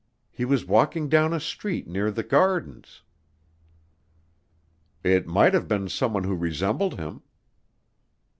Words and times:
He 0.31 0.45
was 0.45 0.65
walking 0.65 1.09
down 1.09 1.31
a 1.31 1.39
street 1.39 1.87
near 1.87 2.09
the 2.09 2.23
Gardens." 2.23 3.03
"It 5.03 5.27
might 5.27 5.53
have 5.53 5.67
been 5.67 5.89
someone 5.89 6.23
who 6.23 6.33
resembled 6.35 6.97
him." 6.99 7.21